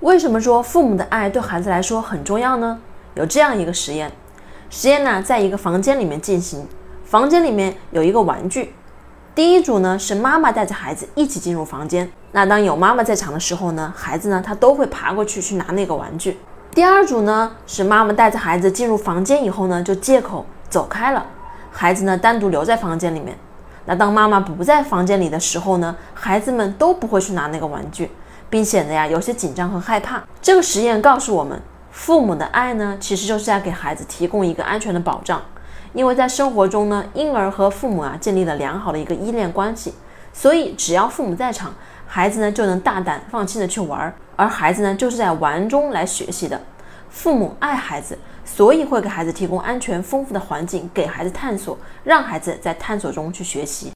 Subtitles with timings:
[0.00, 2.78] 为什么说父母的爱对孩子来说很重要呢？
[3.14, 4.10] 有这样一个实验，
[4.70, 6.66] 实验呢在一个房间里面进行，
[7.04, 8.72] 房间里面有一个玩具。
[9.34, 16.38] 第一组呢是妈妈带着孩子一起进入房间，那当有妈妈在场的时候呢，孩子呢他都会爬过去去拿那个玩具。
[16.74, 21.26] 第二组呢是妈妈带着孩子进入房间以后呢，就借口走开了，
[21.70, 23.36] 孩子呢单独留在房间里面。
[23.84, 28.10] 那当妈妈不在房间里的时候呢，孩子们都不会去拿那个玩具，
[28.50, 30.22] 并显得呀有些紧张和害怕。
[30.42, 31.58] 这个实验告诉我们，
[31.90, 35.40] 父母的爱呢，其实就是要给孩子提供一个安全的保障。
[35.92, 39.94] 因为在生活中呢，婴儿和父母啊建立了良好的一个依恋关系，
[40.32, 41.74] 所以只要父母在场，
[42.06, 46.60] 孩子呢就能大胆放心的去玩，而孩子呢就是在玩中来学习的。
[47.08, 53.90] 父母爱孩子，所以会给孩子提供安全丰富的环境，给孩子探索，让孩子在探索中去学习。